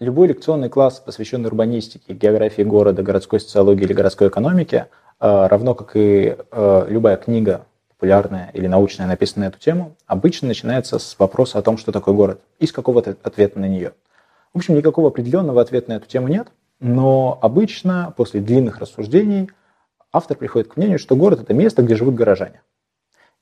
любой 0.00 0.28
лекционный 0.28 0.68
класс, 0.68 0.98
посвященный 0.98 1.46
урбанистике, 1.46 2.14
географии 2.14 2.62
города, 2.62 3.02
городской 3.02 3.38
социологии 3.38 3.84
или 3.84 3.92
городской 3.92 4.28
экономике, 4.28 4.88
э, 5.20 5.46
равно 5.46 5.74
как 5.74 5.92
и 5.94 6.36
э, 6.50 6.86
любая 6.88 7.16
книга 7.16 7.66
популярная 7.90 8.50
или 8.54 8.66
научная, 8.66 9.06
написанная 9.06 9.48
на 9.48 9.50
эту 9.50 9.60
тему, 9.60 9.94
обычно 10.06 10.48
начинается 10.48 10.98
с 10.98 11.18
вопроса 11.18 11.58
о 11.58 11.62
том, 11.62 11.76
что 11.76 11.92
такое 11.92 12.14
город, 12.14 12.40
и 12.58 12.66
с 12.66 12.72
какого-то 12.72 13.14
ответа 13.22 13.60
на 13.60 13.66
нее. 13.66 13.92
В 14.54 14.58
общем, 14.58 14.74
никакого 14.74 15.08
определенного 15.08 15.60
ответа 15.60 15.90
на 15.90 15.94
эту 15.94 16.06
тему 16.08 16.28
нет, 16.28 16.48
но 16.80 17.38
обычно 17.42 18.12
после 18.16 18.40
длинных 18.40 18.78
рассуждений 18.78 19.50
автор 20.12 20.36
приходит 20.38 20.68
к 20.68 20.76
мнению, 20.78 20.98
что 20.98 21.14
город– 21.14 21.40
это 21.42 21.52
место, 21.52 21.82
где 21.82 21.94
живут 21.94 22.14
горожане. 22.14 22.62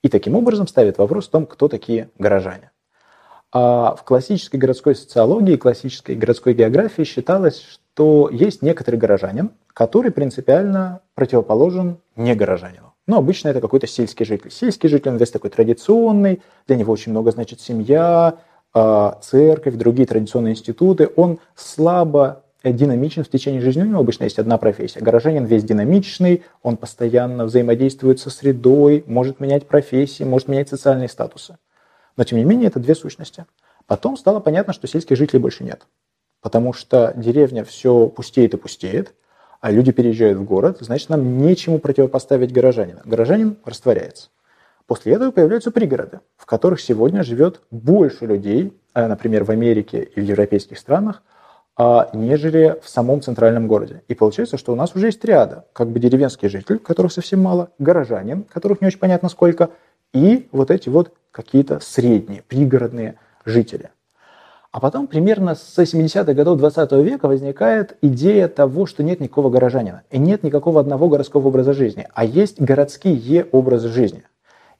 И 0.02 0.08
таким 0.08 0.34
образом 0.34 0.66
ставит 0.66 0.98
вопрос 0.98 1.28
о 1.28 1.30
том, 1.30 1.46
кто 1.46 1.68
такие 1.68 2.10
горожане. 2.18 2.72
А 3.52 3.94
в 3.94 4.04
классической 4.04 4.56
городской 4.56 4.94
социологии, 4.94 5.56
классической 5.56 6.16
городской 6.16 6.52
географии 6.52 7.04
считалось, 7.04 7.62
что 7.62 8.28
есть 8.30 8.62
некоторый 8.62 8.96
горожанин, 8.96 9.52
который 9.72 10.10
принципиально 10.10 11.00
противоположен 11.14 11.98
не 12.16 12.34
горожанину. 12.34 12.94
Но 13.06 13.16
обычно 13.18 13.48
это 13.48 13.62
какой-то 13.62 13.86
сельский 13.86 14.26
житель. 14.26 14.50
Сельский 14.50 14.88
житель, 14.90 15.12
он 15.12 15.16
весь 15.16 15.30
такой 15.30 15.48
традиционный, 15.48 16.42
для 16.66 16.76
него 16.76 16.92
очень 16.92 17.12
много 17.12 17.30
значит 17.30 17.60
семья, 17.60 18.36
а, 18.74 19.18
церковь, 19.22 19.76
другие 19.76 20.06
традиционные 20.06 20.52
институты. 20.52 21.08
Он 21.16 21.38
слабо 21.54 22.44
динамичен 22.64 23.24
в 23.24 23.30
течение 23.30 23.62
жизни. 23.62 23.82
У 23.82 23.86
него 23.86 24.00
обычно 24.00 24.24
есть 24.24 24.38
одна 24.38 24.58
профессия. 24.58 25.00
Горожанин 25.00 25.46
весь 25.46 25.64
динамичный, 25.64 26.42
он 26.62 26.76
постоянно 26.76 27.46
взаимодействует 27.46 28.20
со 28.20 28.28
средой, 28.30 29.04
может 29.06 29.40
менять 29.40 29.66
профессии, 29.66 30.24
может 30.24 30.48
менять 30.48 30.68
социальные 30.68 31.08
статусы. 31.08 31.56
Но 32.18 32.24
тем 32.24 32.36
не 32.36 32.44
менее 32.44 32.66
это 32.66 32.80
две 32.80 32.96
сущности. 32.96 33.46
Потом 33.86 34.16
стало 34.16 34.40
понятно, 34.40 34.72
что 34.74 34.88
сельских 34.88 35.16
жителей 35.16 35.38
больше 35.38 35.62
нет. 35.62 35.86
Потому 36.42 36.72
что 36.72 37.14
деревня 37.16 37.64
все 37.64 38.08
пустеет 38.08 38.54
и 38.54 38.56
пустеет, 38.56 39.14
а 39.60 39.70
люди 39.70 39.92
переезжают 39.92 40.36
в 40.36 40.44
город, 40.44 40.78
значит, 40.80 41.08
нам 41.08 41.38
нечему 41.38 41.78
противопоставить 41.78 42.52
горожанина. 42.52 43.02
Горожанин 43.04 43.56
растворяется. 43.64 44.28
После 44.86 45.14
этого 45.14 45.30
появляются 45.30 45.70
пригороды, 45.70 46.20
в 46.36 46.46
которых 46.46 46.80
сегодня 46.80 47.22
живет 47.22 47.60
больше 47.70 48.26
людей, 48.26 48.76
а, 48.94 49.06
например, 49.06 49.44
в 49.44 49.50
Америке 49.50 50.02
и 50.02 50.20
в 50.20 50.24
европейских 50.24 50.78
странах, 50.78 51.22
а, 51.76 52.10
нежели 52.14 52.80
в 52.82 52.88
самом 52.88 53.22
центральном 53.22 53.68
городе. 53.68 54.02
И 54.08 54.14
получается, 54.14 54.58
что 54.58 54.72
у 54.72 54.76
нас 54.76 54.96
уже 54.96 55.06
есть 55.06 55.20
триада. 55.20 55.66
Как 55.72 55.88
бы 55.88 56.00
деревенский 56.00 56.48
житель, 56.48 56.80
которых 56.80 57.12
совсем 57.12 57.40
мало, 57.40 57.70
горожанин, 57.78 58.42
которых 58.42 58.80
не 58.80 58.88
очень 58.88 58.98
понятно 58.98 59.28
сколько, 59.28 59.70
и 60.12 60.48
вот 60.52 60.70
эти 60.70 60.88
вот 60.88 61.12
какие-то 61.30 61.80
средние, 61.80 62.42
пригородные 62.42 63.18
жители. 63.44 63.90
А 64.70 64.80
потом 64.80 65.06
примерно 65.06 65.54
с 65.54 65.78
70-х 65.78 66.34
годов 66.34 66.58
20 66.58 66.92
века 66.92 67.26
возникает 67.26 67.96
идея 68.02 68.48
того, 68.48 68.86
что 68.86 69.02
нет 69.02 69.18
никакого 69.18 69.48
горожанина, 69.48 70.02
и 70.10 70.18
нет 70.18 70.42
никакого 70.42 70.80
одного 70.80 71.08
городского 71.08 71.48
образа 71.48 71.72
жизни, 71.72 72.06
а 72.12 72.24
есть 72.24 72.60
городские 72.60 73.46
образы 73.50 73.88
жизни. 73.88 74.24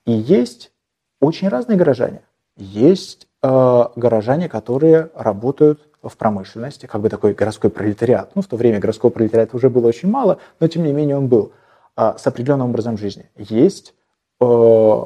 И 0.05 0.13
есть 0.13 0.73
очень 1.21 1.49
разные 1.49 1.79
горожане. 1.79 2.21
Есть 2.57 3.29
э, 3.43 3.85
горожане, 3.97 4.49
которые 4.49 5.11
работают 5.15 5.89
в 6.03 6.17
промышленности, 6.17 6.87
как 6.87 7.01
бы 7.01 7.09
такой 7.09 7.35
городской 7.35 7.71
пролетариат. 7.71 8.33
Ну, 8.35 8.43
в 8.43 8.47
то 8.47 8.57
время 8.57 8.79
городского 8.79 9.11
пролетариата 9.11 9.57
уже 9.57 9.71
было 9.71 9.89
очень 9.89 10.11
мало, 10.11 10.39
но 10.61 10.69
тем 10.69 10.85
не 10.85 10.93
менее 10.93 11.17
он 11.17 11.29
был 11.29 11.53
а, 11.97 12.17
с 12.17 12.27
определенным 12.27 12.71
образом 12.71 12.97
жизни. 12.97 13.29
Есть 13.37 13.95
э, 14.41 15.05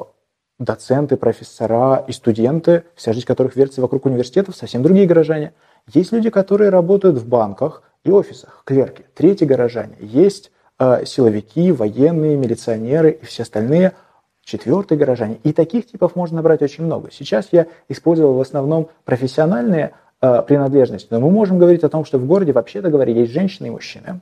доценты, 0.63 1.17
профессора 1.17 2.03
и 2.07 2.11
студенты, 2.11 2.83
вся 2.95 3.13
жизнь 3.13 3.25
которых 3.25 3.55
вертится 3.55 3.81
вокруг 3.81 4.05
университетов, 4.05 4.55
совсем 4.55 4.83
другие 4.83 5.05
горожане. 5.05 5.53
Есть 5.93 6.11
люди, 6.11 6.29
которые 6.29 6.69
работают 6.69 7.17
в 7.17 7.27
банках 7.27 7.83
и 8.03 8.11
офисах, 8.11 8.63
клерки, 8.65 9.05
третьи 9.13 9.45
горожане. 9.45 9.95
Есть 9.99 10.51
э, 10.79 11.05
силовики, 11.05 11.71
военные, 11.71 12.37
милиционеры 12.37 13.11
и 13.11 13.25
все 13.25 13.43
остальные 13.43 13.93
четвертые 14.43 14.97
горожане. 14.97 15.39
И 15.43 15.53
таких 15.53 15.87
типов 15.87 16.15
можно 16.15 16.37
набрать 16.37 16.61
очень 16.61 16.83
много. 16.83 17.09
Сейчас 17.11 17.49
я 17.51 17.67
использовал 17.87 18.33
в 18.33 18.41
основном 18.41 18.89
профессиональные 19.05 19.93
Э, 20.25 20.41
принадлежности. 20.41 21.09
Но 21.11 21.19
мы 21.19 21.29
можем 21.29 21.59
говорить 21.59 21.83
о 21.83 21.89
том, 21.89 22.05
что 22.05 22.17
в 22.17 22.25
городе, 22.25 22.53
вообще-то 22.53 22.89
говоря, 22.89 23.11
есть 23.11 23.33
женщины 23.33 23.67
и 23.67 23.69
мужчины, 23.69 24.21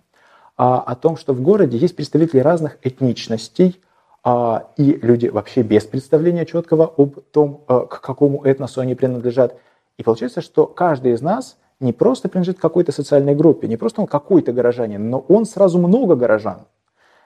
а 0.58 0.79
о 0.79 0.96
том, 0.96 1.16
что 1.16 1.31
в 1.34 1.41
городе 1.44 1.78
есть 1.78 1.96
представители 1.96 2.40
разных 2.40 2.79
этничностей, 2.81 3.79
и 4.78 5.00
люди 5.02 5.28
вообще 5.28 5.64
без 5.64 5.84
представления 5.86 6.46
четкого 6.46 6.94
об 6.96 7.20
том, 7.32 7.64
э, 7.68 7.86
к 7.90 8.02
какому 8.02 8.44
этносу 8.44 8.82
они 8.82 8.96
принадлежат. 8.96 9.56
И 9.98 10.04
получается, 10.04 10.42
что 10.42 10.68
каждый 10.68 11.14
из 11.14 11.22
нас 11.22 11.58
не 11.80 11.94
просто 11.94 12.30
принадлежит 12.30 12.59
какой-то 12.59 12.92
социальной 12.92 13.34
группе, 13.34 13.68
не 13.68 13.78
просто 13.78 14.02
он 14.02 14.08
какой-то 14.08 14.54
горожанин, 14.54 15.09
но 15.09 15.20
он 15.20 15.46
сразу 15.46 15.80
много 15.80 16.16
горожан. 16.16 16.68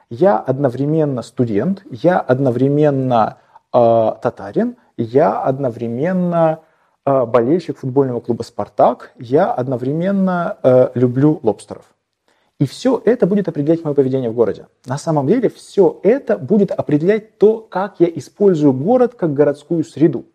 Я 0.09 0.37
одновременно 0.37 1.21
студент, 1.21 1.83
я 1.89 2.19
одновременно 2.19 3.37
э, 3.73 4.11
татарин, 4.21 4.77
я 4.97 5.41
одновременно 5.41 6.61
Э, 7.07 7.25
болельщик 7.25 7.77
футбольного 7.77 8.19
клуба 8.19 8.41
«Спартак», 8.41 9.11
я 9.17 9.51
одновременно 9.51 10.57
э, 10.63 10.89
люблю 10.95 11.39
лобстеров. 11.43 11.85
И 12.59 12.65
все 12.65 13.01
это 13.03 13.27
будет 13.27 13.47
определять 13.47 13.83
мое 13.83 13.93
поведение 13.93 14.29
в 14.29 14.33
городе. 14.33 14.67
На 14.85 14.97
самом 14.97 15.27
деле 15.27 15.49
все 15.49 15.99
это 16.03 16.37
будет 16.37 16.71
определять 16.71 17.37
то, 17.37 17.59
как 17.59 17.99
я 17.99 18.07
использую 18.07 18.71
город 18.71 19.13
как 19.15 19.33
городскую 19.33 19.83
среду. 19.83 20.25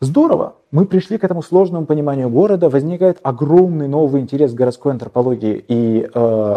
Здорово, 0.00 0.56
мы 0.70 0.86
пришли 0.86 1.18
к 1.18 1.24
этому 1.24 1.42
сложному 1.42 1.86
пониманию 1.86 2.28
города, 2.28 2.68
возникает 2.68 3.18
огромный 3.22 3.86
новый 3.86 4.22
интерес 4.22 4.52
к 4.52 4.56
городской 4.56 4.92
антропологии 4.92 5.64
и 5.68 6.08
э, 6.12 6.56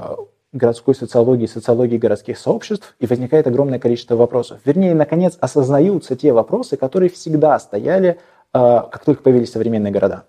городской 0.53 0.95
социологии, 0.95 1.45
социологии 1.45 1.97
городских 1.97 2.39
сообществ, 2.39 2.95
и 2.99 3.05
возникает 3.05 3.45
огромное 3.45 3.77
количество 3.77 4.15
вопросов. 4.15 4.61
Вернее, 4.65 4.95
наконец 4.95 5.37
осознаются 5.39 6.15
те 6.15 6.31
вопросы, 6.31 6.77
которые 6.77 7.09
всегда 7.09 7.59
стояли 7.59 8.17
а, 8.53 8.83
как 8.83 9.03
только 9.03 9.21
появились 9.21 9.51
современные 9.51 9.91
города. 9.91 10.23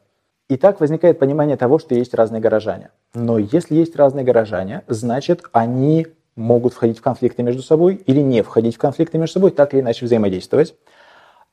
И 0.49 0.57
так 0.57 0.79
возникает 0.81 1.19
понимание 1.19 1.57
того, 1.57 1.79
что 1.79 1.95
есть 1.95 2.15
разные 2.15 2.41
горожане. 2.41 2.91
Но 3.15 3.37
если 3.39 3.75
есть 3.75 3.97
разные 3.97 4.25
горожане, 4.25 4.83
значит, 4.87 5.43
они 5.53 6.07
могут 6.37 6.73
входить 6.75 6.99
в 6.99 7.03
конфликты 7.03 7.43
между 7.43 7.63
собой 7.63 7.97
или 8.07 8.21
не 8.21 8.43
входить 8.43 8.77
в 8.77 8.79
конфликты 8.79 9.19
между 9.19 9.35
собой, 9.35 9.51
так 9.51 9.75
или 9.75 9.81
иначе 9.81 10.07
взаимодействовать. 10.07 10.77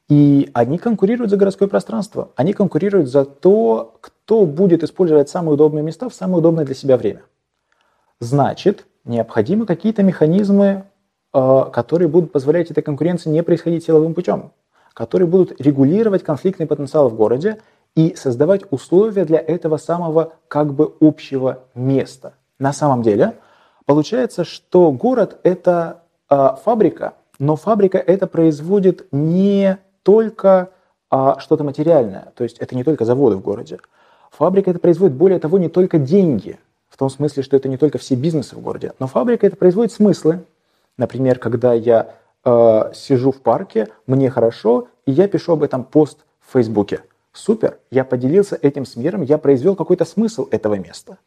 И 0.09 0.51
они 0.53 0.77
конкурируют 0.77 1.31
за 1.31 1.37
городское 1.37 1.67
пространство. 1.67 2.31
Они 2.35 2.53
конкурируют 2.53 3.09
за 3.09 3.25
то, 3.25 3.95
кто 4.01 4.45
будет 4.45 4.83
использовать 4.83 5.29
самые 5.29 5.55
удобные 5.55 5.81
места 5.81 6.09
в 6.09 6.13
самое 6.13 6.39
удобное 6.39 6.65
для 6.65 6.75
себя 6.75 6.97
время. 6.97 7.23
Значит, 8.19 8.85
необходимы 9.05 9.65
какие-то 9.65 10.03
механизмы, 10.03 10.83
а, 11.31 11.65
которые 11.65 12.09
будут 12.09 12.31
позволять 12.31 12.69
этой 12.69 12.83
конкуренции 12.83 13.29
не 13.29 13.41
происходить 13.41 13.85
силовым 13.85 14.13
путем 14.13 14.51
которые 14.93 15.27
будут 15.27 15.59
регулировать 15.59 16.23
конфликтный 16.23 16.67
потенциал 16.67 17.09
в 17.09 17.15
городе 17.15 17.59
и 17.95 18.15
создавать 18.15 18.63
условия 18.71 19.25
для 19.25 19.39
этого 19.39 19.77
самого 19.77 20.33
как 20.47 20.73
бы 20.73 20.95
общего 20.99 21.63
места. 21.75 22.33
На 22.59 22.73
самом 22.73 23.01
деле 23.03 23.35
получается, 23.85 24.43
что 24.43 24.91
город– 24.91 25.39
это 25.43 26.03
э, 26.29 26.49
фабрика, 26.63 27.13
но 27.39 27.55
фабрика 27.55 27.97
это 27.97 28.27
производит 28.27 29.07
не 29.11 29.77
только 30.03 30.69
а, 31.15 31.39
что-то 31.39 31.63
материальное, 31.63 32.31
то 32.35 32.43
есть 32.43 32.57
это 32.57 32.75
не 32.75 32.83
только 32.83 33.05
заводы 33.05 33.35
в 33.35 33.41
городе. 33.41 33.77
Фабрика 34.31 34.71
это 34.71 34.79
производит, 34.79 35.15
более 35.15 35.37
того, 35.39 35.59
не 35.59 35.69
только 35.69 35.99
деньги, 35.99 36.57
в 36.89 36.97
том 36.97 37.09
смысле, 37.09 37.43
что 37.43 37.55
это 37.55 37.69
не 37.69 37.77
только 37.77 37.99
все 37.99 38.15
бизнесы 38.15 38.55
в 38.55 38.61
городе, 38.61 38.93
но 38.97 39.05
фабрика 39.05 39.45
это 39.45 39.55
производит 39.55 39.91
смыслы. 39.91 40.43
Например, 40.97 41.37
когда 41.37 41.73
я 41.73 42.15
э, 42.43 42.91
сижу 42.95 43.31
в 43.31 43.41
парке, 43.41 43.89
мне 44.07 44.31
хорошо, 44.31 44.87
и 45.05 45.11
я 45.11 45.27
пишу 45.27 45.53
об 45.53 45.61
этом 45.61 45.83
пост 45.83 46.25
в 46.39 46.53
Фейсбуке. 46.53 47.01
Супер, 47.33 47.79
я 47.91 48.05
поделился 48.05 48.57
этим 48.61 48.85
с 48.85 48.95
миром, 48.95 49.23
я 49.23 49.37
произвел 49.37 49.75
какой-то 49.75 50.05
смысл 50.05 50.47
этого 50.51 50.75
места. 50.75 51.17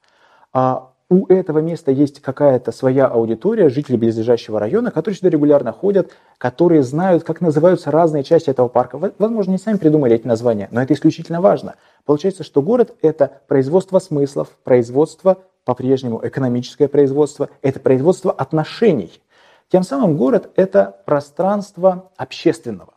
А 0.52 0.92
у 1.08 1.26
этого 1.26 1.58
места 1.58 1.90
есть 1.90 2.20
какая-то 2.20 2.72
своя 2.72 3.06
аудитория, 3.06 3.68
жители 3.68 3.96
близлежащего 3.96 4.58
района, 4.58 4.90
которые 4.90 5.16
сюда 5.18 5.30
регулярно 5.30 5.72
ходят, 5.72 6.12
которые 6.38 6.82
знают, 6.82 7.24
как 7.24 7.40
называются 7.40 7.90
разные 7.90 8.24
части 8.24 8.50
этого 8.50 8.68
парка. 8.68 8.98
Возможно, 9.18 9.52
не 9.52 9.58
сами 9.58 9.76
придумали 9.76 10.14
эти 10.14 10.26
названия, 10.26 10.68
но 10.70 10.82
это 10.82 10.94
исключительно 10.94 11.40
важно. 11.40 11.74
Получается, 12.04 12.44
что 12.44 12.62
город– 12.62 12.96
это 13.02 13.42
производство 13.46 13.98
смыслов, 13.98 14.48
производство, 14.64 15.38
по-прежнему 15.64 16.20
экономическое 16.22 16.88
производство, 16.88 17.50
это 17.62 17.80
производство 17.80 18.32
отношений– 18.32 19.20
тем 19.68 19.82
самым 19.82 20.16
город– 20.16 20.50
это 20.56 20.96
пространство 21.06 22.12
общественного. 22.16 22.94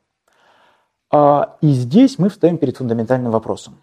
А, 1.11 1.57
и 1.61 1.71
здесь 1.71 2.19
мы 2.19 2.29
встаем 2.29 2.57
перед 2.57 2.77
фундаментальным 2.77 3.31
вопросом. 3.31 3.77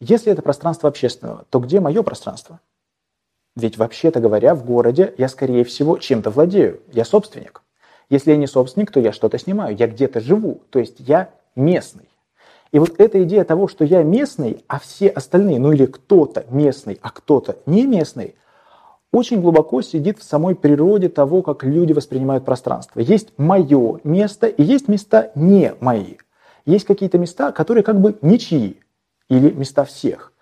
Если 0.00 0.32
это 0.32 0.42
пространство 0.42 0.88
общественного, 0.88 1.44
то 1.50 1.58
где 1.58 1.80
мое 1.80 2.02
пространство? 2.02 2.60
Ведь 3.56 3.76
вообще-то 3.76 4.20
говоря, 4.20 4.54
в 4.54 4.64
городе 4.64 5.12
я, 5.18 5.28
скорее 5.28 5.64
всего, 5.64 5.98
чем-то 5.98 6.30
владею. 6.30 6.80
Я 6.92 7.04
собственник. 7.04 7.62
Если 8.08 8.30
я 8.30 8.36
не 8.36 8.46
собственник, 8.46 8.92
то 8.92 9.00
я 9.00 9.12
что-то 9.12 9.38
снимаю. 9.38 9.76
Я 9.76 9.88
где-то 9.88 10.20
живу. 10.20 10.62
То 10.70 10.78
есть 10.78 11.00
я 11.00 11.30
местный. 11.56 12.08
И 12.70 12.78
вот 12.78 13.00
эта 13.00 13.22
идея 13.24 13.44
того, 13.44 13.66
что 13.66 13.84
я 13.84 14.04
местный, 14.04 14.64
а 14.68 14.78
все 14.78 15.08
остальные, 15.08 15.58
ну 15.58 15.72
или 15.72 15.86
кто-то 15.86 16.44
местный, 16.50 16.98
а 17.02 17.10
кто-то 17.10 17.56
не 17.66 17.86
местный, 17.86 18.36
очень 19.10 19.40
глубоко 19.40 19.80
сидит 19.80 20.18
в 20.18 20.22
самой 20.22 20.54
природе 20.54 21.08
того, 21.08 21.42
как 21.42 21.64
люди 21.64 21.94
воспринимают 21.94 22.44
пространство. 22.44 23.00
Есть 23.00 23.32
мое 23.38 24.00
место 24.04 24.46
и 24.46 24.62
есть 24.62 24.86
места 24.86 25.32
не 25.34 25.74
мои. 25.80 26.16
Есть 26.68 26.84
какие-то 26.84 27.16
места, 27.16 27.50
которые 27.50 27.82
как 27.82 27.98
бы 27.98 28.18
ничьи 28.20 28.78
или 29.30 29.50
места 29.50 29.84
всех. 29.86 30.34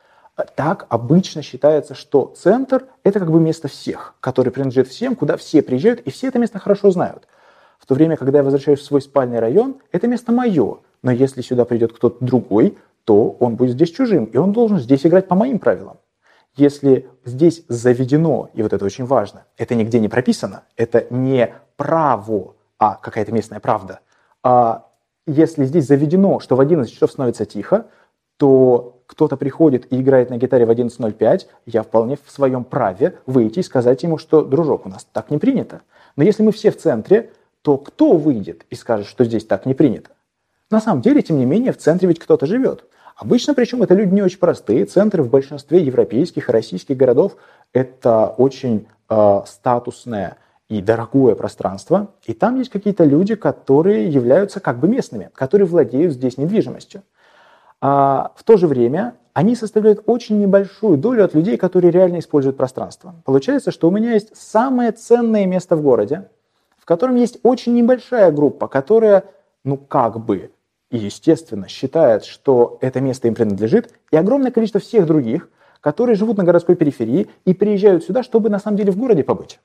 Так 0.56 0.86
обычно 0.88 1.40
считается, 1.40 1.94
что 1.94 2.34
центр– 2.36 2.86
это 3.04 3.20
как 3.20 3.30
бы 3.30 3.38
место 3.38 3.68
всех, 3.68 4.16
который 4.18 4.50
принадлежит 4.50 4.88
всем, 4.88 5.14
куда 5.14 5.36
все 5.36 5.62
приезжают, 5.62 6.00
и 6.00 6.10
все 6.10 6.26
это 6.26 6.40
место 6.40 6.58
хорошо 6.58 6.90
знают. 6.90 7.28
В 7.78 7.86
то 7.86 7.94
время, 7.94 8.16
когда 8.16 8.38
я 8.38 8.42
возвращаюсь 8.42 8.80
в 8.80 8.84
свой 8.84 9.02
спальный 9.02 9.38
район, 9.38 9.76
это 9.92 10.08
место 10.08 10.32
мое, 10.32 10.78
но 11.00 11.12
если 11.12 11.42
сюда 11.42 11.64
придет 11.64 11.92
кто-то 11.92 12.24
другой, 12.24 12.76
то 13.04 13.30
он 13.38 13.54
будет 13.54 13.74
здесь 13.74 13.92
чужим, 13.92 14.24
и 14.24 14.36
он 14.36 14.52
должен 14.52 14.80
здесь 14.80 15.06
играть 15.06 15.28
по 15.28 15.36
моим 15.36 15.60
правилам. 15.60 15.98
Если 16.56 17.08
здесь 17.24 17.62
заведено, 17.68 18.50
и 18.52 18.64
вот 18.64 18.72
это 18.72 18.84
очень 18.84 19.04
важно, 19.04 19.44
это 19.56 19.76
нигде 19.76 20.00
не 20.00 20.08
прописано, 20.08 20.64
это 20.76 21.06
не 21.08 21.54
право, 21.76 22.56
а 22.80 22.96
какая-то 22.96 23.30
местная 23.30 23.60
правда, 23.60 24.00
а 24.42 24.86
если 25.26 25.64
здесь 25.64 25.86
заведено, 25.86 26.40
что 26.40 26.56
в 26.56 26.60
11 26.60 26.92
часов 26.92 27.10
становится 27.10 27.44
тихо, 27.44 27.86
то 28.36 29.02
кто-то 29.06 29.36
приходит 29.36 29.92
и 29.92 30.00
играет 30.00 30.30
на 30.30 30.36
гитаре 30.36 30.66
в 30.66 30.70
11.05, 30.70 31.46
я 31.66 31.82
вполне 31.82 32.16
в 32.24 32.30
своем 32.30 32.64
праве 32.64 33.18
выйти 33.26 33.60
и 33.60 33.62
сказать 33.62 34.02
ему, 34.02 34.18
что, 34.18 34.42
дружок, 34.42 34.86
у 34.86 34.88
нас 34.88 35.06
так 35.12 35.30
не 35.30 35.38
принято. 35.38 35.82
Но 36.16 36.24
если 36.24 36.42
мы 36.42 36.52
все 36.52 36.70
в 36.70 36.78
центре, 36.78 37.30
то 37.62 37.78
кто 37.78 38.16
выйдет 38.16 38.64
и 38.70 38.74
скажет, 38.74 39.06
что 39.06 39.24
здесь 39.24 39.44
так 39.44 39.66
не 39.66 39.74
принято? 39.74 40.10
На 40.70 40.80
самом 40.80 41.02
деле, 41.02 41.22
тем 41.22 41.38
не 41.38 41.44
менее, 41.44 41.72
в 41.72 41.78
центре 41.78 42.08
ведь 42.08 42.18
кто-то 42.18 42.46
живет. 42.46 42.84
Обычно, 43.16 43.54
причем, 43.54 43.82
это 43.82 43.94
люди 43.94 44.12
не 44.12 44.22
очень 44.22 44.38
простые. 44.38 44.84
Центры 44.84 45.22
в 45.22 45.30
большинстве 45.30 45.80
европейских 45.82 46.48
и 46.48 46.52
российских 46.52 46.96
городов– 46.96 47.36
это 47.72 48.26
очень 48.36 48.86
э, 49.08 49.40
статусное 49.46 50.36
и 50.68 50.80
дорогое 50.80 51.34
пространство. 51.34 52.08
И 52.24 52.34
там 52.34 52.56
есть 52.56 52.70
какие-то 52.70 53.04
люди, 53.04 53.34
которые 53.34 54.08
являются 54.08 54.60
как 54.60 54.78
бы 54.78 54.88
местными, 54.88 55.30
которые 55.34 55.66
владеют 55.66 56.12
здесь 56.12 56.38
недвижимостью. 56.38 57.02
А 57.80 58.32
в 58.36 58.42
то 58.42 58.56
же 58.56 58.66
время 58.66 59.14
они 59.32 59.54
составляют 59.54 60.02
очень 60.06 60.40
небольшую 60.40 60.96
долю 60.96 61.24
от 61.24 61.34
людей, 61.34 61.56
которые 61.56 61.90
реально 61.90 62.18
используют 62.18 62.56
пространство. 62.56 63.14
Получается, 63.24 63.70
что 63.70 63.88
у 63.88 63.90
меня 63.90 64.14
есть 64.14 64.36
самое 64.36 64.92
ценное 64.92 65.46
место 65.46 65.76
в 65.76 65.82
городе, 65.82 66.28
в 66.78 66.84
котором 66.84 67.16
есть 67.16 67.38
очень 67.42 67.74
небольшая 67.74 68.32
группа, 68.32 68.66
которая, 68.66 69.24
ну 69.62 69.76
как 69.76 70.24
бы, 70.24 70.50
и, 70.90 70.96
естественно, 70.96 71.68
считает, 71.68 72.24
что 72.24 72.78
это 72.80 73.00
место 73.00 73.28
им 73.28 73.34
принадлежит, 73.34 73.92
и 74.10 74.16
огромное 74.16 74.50
количество 74.50 74.80
всех 74.80 75.06
других, 75.06 75.50
которые 75.80 76.16
живут 76.16 76.38
на 76.38 76.44
городской 76.44 76.74
периферии 76.74 77.28
и 77.44 77.54
приезжают 77.54 78.04
сюда, 78.04 78.22
чтобы 78.22 78.48
на 78.48 78.58
самом 78.58 78.76
деле 78.76 78.90
в 78.90 78.96
городе 78.96 79.22
побыть. 79.22 79.60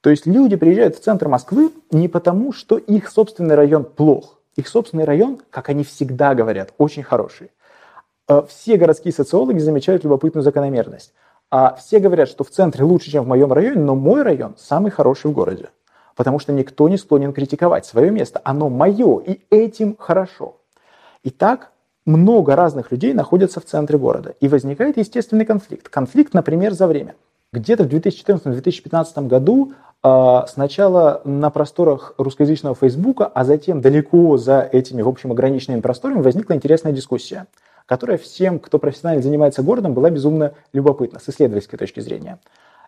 То 0.00 0.10
есть 0.10 0.26
люди 0.26 0.56
приезжают 0.56 0.96
в 0.96 1.00
центр 1.00 1.28
Москвы 1.28 1.72
не 1.90 2.08
потому, 2.08 2.52
что 2.52 2.78
их 2.78 3.10
собственный 3.10 3.54
район 3.54 3.84
плох. 3.84 4.38
Их 4.56 4.68
собственный 4.68 5.04
район, 5.04 5.40
как 5.50 5.68
они 5.68 5.84
всегда 5.84 6.34
говорят, 6.34 6.74
очень 6.78 7.02
хороший. 7.02 7.50
Э, 8.28 8.42
все 8.48 8.76
городские 8.76 9.12
социологи 9.12 9.58
замечают 9.58 10.04
любопытную 10.04 10.42
закономерность. 10.42 11.12
А 11.50 11.74
все 11.74 11.98
говорят, 11.98 12.28
что 12.28 12.44
в 12.44 12.50
центре 12.50 12.84
лучше, 12.84 13.10
чем 13.10 13.24
в 13.24 13.28
моем 13.28 13.52
районе, 13.52 13.80
но 13.80 13.94
мой 13.94 14.22
район 14.22 14.54
самый 14.58 14.90
хороший 14.90 15.30
в 15.30 15.34
городе 15.34 15.70
потому 16.20 16.38
что 16.38 16.52
никто 16.52 16.86
не 16.90 16.98
склонен 16.98 17.32
критиковать 17.32 17.86
свое 17.86 18.10
место. 18.10 18.42
Оно 18.44 18.68
мое, 18.68 19.20
и 19.20 19.40
этим 19.48 19.96
хорошо. 19.98 20.58
Итак, 21.24 21.72
много 22.04 22.56
разных 22.56 22.92
людей 22.92 23.14
находятся 23.14 23.58
в 23.58 23.64
центре 23.64 23.96
города, 23.96 24.34
и 24.38 24.46
возникает 24.46 24.98
естественный 24.98 25.46
конфликт. 25.46 25.88
Конфликт, 25.88 26.34
например, 26.34 26.74
за 26.74 26.86
время. 26.86 27.14
Где-то 27.52 27.82
в 27.82 27.88
2014-2015 27.88 29.26
году 29.26 29.72
э, 30.04 30.40
сначала 30.46 31.20
на 31.24 31.50
просторах 31.50 32.14
русскоязычного 32.16 32.76
Фейсбука, 32.76 33.26
а 33.26 33.44
затем 33.44 33.80
далеко 33.80 34.36
за 34.36 34.60
этими, 34.60 35.02
в 35.02 35.08
общем, 35.08 35.32
ограниченными 35.32 35.80
просторами 35.80 36.22
возникла 36.22 36.54
интересная 36.54 36.92
дискуссия, 36.92 37.48
которая 37.86 38.18
всем, 38.18 38.60
кто 38.60 38.78
профессионально 38.78 39.20
занимается 39.20 39.64
городом, 39.64 39.94
была 39.94 40.10
безумно 40.10 40.52
любопытна 40.72 41.18
с 41.18 41.28
исследовательской 41.28 41.76
точки 41.76 41.98
зрения. 41.98 42.38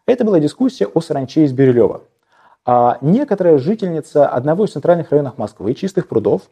Это 0.06 0.24
была 0.24 0.38
дискуссия 0.38 0.86
о 0.86 1.00
саранче 1.00 1.42
из 1.42 1.52
Бирюлева. 1.52 2.02
А 2.64 2.98
некоторая 3.00 3.58
жительница 3.58 4.28
одного 4.28 4.66
из 4.66 4.70
центральных 4.70 5.10
районов 5.10 5.38
Москвы, 5.38 5.74
Чистых 5.74 6.06
прудов, 6.06 6.42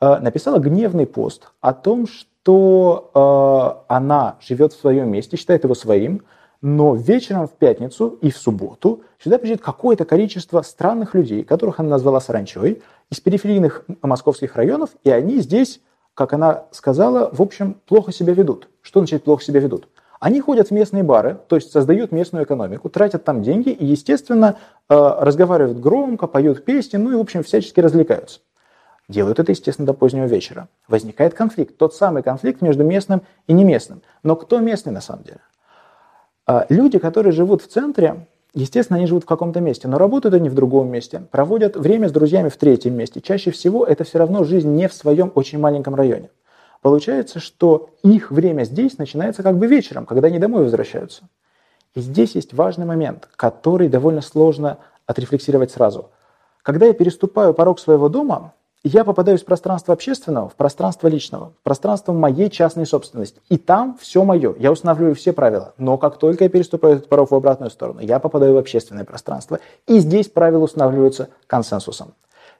э, 0.00 0.18
написала 0.20 0.60
гневный 0.60 1.06
пост 1.06 1.50
о 1.60 1.72
том, 1.72 2.06
что 2.06 3.82
она 3.88 4.36
живет 4.40 4.72
в 4.72 4.78
своем 4.78 5.10
месте, 5.10 5.36
считает 5.36 5.64
его 5.64 5.74
своим, 5.74 6.22
но 6.62 6.94
вечером 6.94 7.46
в 7.46 7.52
пятницу 7.52 8.18
и 8.20 8.30
в 8.30 8.36
субботу 8.36 9.02
сюда 9.22 9.38
приезжает 9.38 9.62
какое-то 9.62 10.04
количество 10.04 10.62
странных 10.62 11.14
людей, 11.14 11.44
которых 11.44 11.80
она 11.80 11.90
назвала 11.90 12.20
саранчой, 12.20 12.82
из 13.10 13.20
периферийных 13.20 13.84
московских 14.02 14.56
районов, 14.56 14.90
и 15.04 15.10
они 15.10 15.40
здесь, 15.40 15.80
как 16.14 16.32
она 16.32 16.64
сказала, 16.72 17.30
в 17.32 17.40
общем, 17.40 17.76
плохо 17.86 18.12
себя 18.12 18.34
ведут. 18.34 18.68
Что 18.82 19.00
значит 19.00 19.24
плохо 19.24 19.44
себя 19.44 19.60
ведут? 19.60 19.88
Они 20.18 20.40
ходят 20.40 20.68
в 20.68 20.70
местные 20.72 21.02
бары, 21.02 21.38
то 21.46 21.56
есть 21.56 21.70
создают 21.70 22.10
местную 22.10 22.44
экономику, 22.44 22.88
тратят 22.88 23.24
там 23.24 23.42
деньги 23.42 23.68
и, 23.68 23.84
естественно, 23.84 24.56
э, 24.88 24.94
разговаривают 24.96 25.78
громко, 25.78 26.26
поют 26.26 26.64
песни, 26.64 26.96
ну 26.96 27.12
и, 27.12 27.16
в 27.16 27.20
общем, 27.20 27.42
всячески 27.42 27.80
развлекаются. 27.80 28.40
Делают 29.08 29.38
это, 29.38 29.52
естественно, 29.52 29.86
до 29.86 29.92
позднего 29.92 30.24
вечера. 30.24 30.68
Возникает 30.88 31.34
конфликт, 31.34 31.76
тот 31.76 31.94
самый 31.94 32.22
конфликт 32.22 32.60
между 32.60 32.82
местным 32.82 33.22
и 33.46 33.52
неместным. 33.52 34.02
Но 34.22 34.34
кто 34.34 34.58
местный 34.58 34.92
на 34.92 35.00
самом 35.00 35.22
деле? 35.22 35.40
Э, 36.46 36.64
люди, 36.68 36.98
которые 36.98 37.32
живут 37.32 37.62
в 37.62 37.68
центре, 37.68 38.26
естественно, 38.54 38.98
они 38.98 39.06
живут 39.06 39.24
в 39.24 39.26
каком-то 39.26 39.60
месте, 39.60 39.88
но 39.88 39.98
работают 39.98 40.34
они 40.34 40.48
в 40.48 40.54
другом 40.54 40.88
месте, 40.88 41.22
проводят 41.30 41.76
время 41.76 42.08
с 42.08 42.12
друзьями 42.12 42.48
в 42.48 42.56
третьем 42.56 42.94
месте. 42.94 43.20
Чаще 43.20 43.50
всего 43.50 43.84
это 43.84 44.04
все 44.04 44.18
равно 44.18 44.44
жизнь 44.44 44.70
не 44.70 44.88
в 44.88 44.94
своем 44.94 45.32
очень 45.34 45.58
маленьком 45.58 45.94
районе. 45.94 46.30
Получается, 46.82 47.40
что 47.40 47.90
их 48.02 48.30
время 48.30 48.64
здесь 48.64 48.98
начинается 48.98 49.42
как 49.42 49.58
бы 49.58 49.66
вечером, 49.66 50.06
когда 50.06 50.28
они 50.28 50.38
домой 50.38 50.62
возвращаются. 50.62 51.24
И 51.94 52.00
здесь 52.00 52.34
есть 52.34 52.52
важный 52.52 52.84
момент, 52.84 53.28
который 53.36 53.88
довольно 53.88 54.20
сложно 54.20 54.78
отрефлексировать 55.06 55.70
сразу. 55.70 56.10
Когда 56.62 56.86
я 56.86 56.92
переступаю 56.92 57.54
порог 57.54 57.80
своего 57.80 58.08
дома, 58.08 58.52
я 58.88 59.04
попадаю 59.04 59.38
из 59.38 59.42
пространства 59.42 59.94
общественного 59.94 60.48
в 60.48 60.54
пространство 60.54 61.08
личного, 61.08 61.52
в 61.60 61.62
пространство 61.62 62.12
моей 62.12 62.50
частной 62.50 62.86
собственности. 62.86 63.40
И 63.48 63.58
там 63.58 63.96
все 64.00 64.24
мое, 64.24 64.54
я 64.58 64.72
устанавливаю 64.72 65.14
все 65.14 65.32
правила. 65.32 65.74
Но 65.78 65.98
как 65.98 66.18
только 66.18 66.44
я 66.44 66.50
переступаю 66.50 66.96
этот 66.96 67.08
порог 67.08 67.30
в 67.30 67.34
обратную 67.34 67.70
сторону, 67.70 68.00
я 68.00 68.18
попадаю 68.18 68.54
в 68.54 68.58
общественное 68.58 69.04
пространство. 69.04 69.60
И 69.86 69.98
здесь 69.98 70.28
правила 70.28 70.64
устанавливаются 70.64 71.28
консенсусом. 71.46 72.14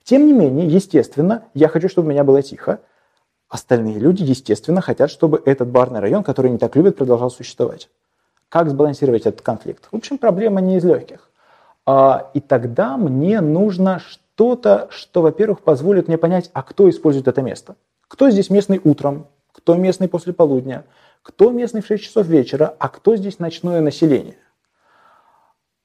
Тем 0.05 0.27
не 0.27 0.33
менее, 0.33 0.67
естественно, 0.67 1.45
я 1.55 1.69
хочу, 1.69 1.89
чтобы 1.89 2.09
у 2.09 2.11
меня 2.11 2.25
было 2.25 2.43
тихо, 2.43 2.81
Остальные 3.49 3.99
люди, 4.01 4.25
естественно, 4.25 4.81
хотят, 4.81 5.11
чтобы 5.11 5.41
этот 5.45 5.69
барный 5.69 6.01
район, 6.01 6.25
который 6.25 6.51
не 6.51 6.59
так 6.59 6.75
любят, 6.75 6.97
продолжал 6.97 7.31
существовать. 7.31 7.89
Как 8.49 8.69
сбалансировать 8.69 9.27
этот 9.27 9.43
конфликт? 9.43 9.87
В 9.91 9.97
общем, 9.97 10.19
проблема 10.19 10.61
не 10.61 10.79
из 10.79 10.85
легких. 10.85 11.31
А, 11.85 12.31
и 12.35 12.41
тогда 12.41 12.97
мне 12.97 13.41
нужно 13.41 14.01
что-то, 14.37 14.89
что, 14.91 15.23
во-первых, 15.23 15.63
позволит 15.63 16.09
мне 16.09 16.19
понять, 16.19 16.51
а 16.53 16.63
кто 16.63 16.91
использует 16.91 17.27
это 17.27 17.41
место. 17.41 17.77
Кто 18.07 18.29
здесь 18.29 18.51
местный 18.51 18.79
утром, 18.85 19.29
кто 19.51 19.77
местный 19.77 20.09
после 20.09 20.35
полудня, 20.35 20.85
кто 21.23 21.51
местный 21.51 21.81
в 21.81 21.87
6 21.87 22.05
часов 22.05 22.27
вечера, 22.27 22.77
а 22.79 22.91
кто 22.91 23.17
здесь 23.17 23.39
ночное 23.39 23.81
население. 23.81 24.37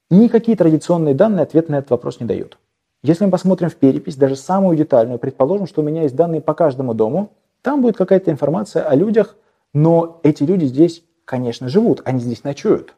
Никакие 0.10 0.58
традиционные 0.58 1.16
данные 1.16 1.44
ответ 1.44 1.70
на 1.70 1.78
этот 1.78 1.92
вопрос 1.92 2.20
не 2.20 2.26
дают. 2.26 2.58
Если 3.04 3.24
мы 3.24 3.32
посмотрим 3.32 3.70
в 3.70 3.76
перепись, 3.78 4.18
даже 4.18 4.36
самую 4.36 4.76
детальную, 4.76 5.18
предположим, 5.18 5.66
что 5.66 5.82
у 5.82 5.86
меня 5.86 6.02
есть 6.02 6.18
данные 6.18 6.42
по 6.42 6.54
каждому 6.54 6.94
дому, 6.94 7.32
там 7.62 7.82
будет 7.82 7.96
какая-то 7.96 8.32
информация 8.32 8.84
о 8.84 8.96
людях, 8.96 9.38
но 9.72 10.20
эти 10.24 10.44
люди 10.44 10.66
здесь, 10.66 11.06
конечно, 11.24 11.70
живут, 11.70 12.02
они 12.04 12.20
здесь 12.20 12.44
ночуют. 12.44 12.96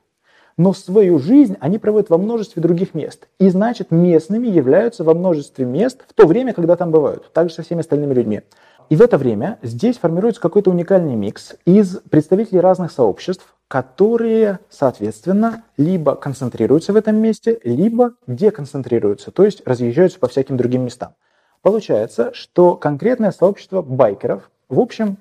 Но 0.57 0.74
свою 0.74 1.19
жизнь 1.19 1.57
они 1.60 1.77
проводят 1.77 2.10
во 2.10 2.17
множестве 2.17 2.62
других 2.62 2.93
мест. 2.93 3.27
И 3.39 3.50
значит, 3.50 3.91
местными 3.91 4.48
являются 4.48 5.03
во 5.03 5.13
множестве 5.13 5.65
мест 5.65 6.03
в 6.07 6.13
то 6.13 6.27
время, 6.27 6.53
когда 6.53 6.75
там 6.75 6.91
бывают. 6.91 7.31
Также 7.33 7.55
со 7.55 7.63
всеми 7.63 7.81
остальными 7.81 8.13
людьми. 8.13 8.41
И 8.89 8.95
в 8.95 9.01
это 9.01 9.17
время 9.17 9.60
здесь 9.62 9.98
формируется 9.98 10.41
какой-то 10.41 10.69
уникальный 10.69 11.15
микс 11.15 11.55
из 11.65 11.98
представителей 12.10 12.60
разных 12.60 12.91
сообществ, 12.91 13.55
которые, 13.67 14.60
соответственно, 14.69 15.63
либо 15.77 16.15
концентрируются 16.15 16.93
в 16.93 16.95
этом 16.95 17.15
месте, 17.15 17.60
либо 17.63 18.13
деконцентрируются, 18.27 19.31
то 19.31 19.45
есть 19.45 19.65
разъезжаются 19.65 20.19
по 20.19 20.27
всяким 20.27 20.57
другим 20.57 20.83
местам. 20.83 21.15
Получается, 21.62 22.31
что 22.33 22.75
конкретное 22.75 23.31
сообщество 23.31 23.81
байкеров 23.81 24.50
в 24.74 24.79
общем, 24.79 25.17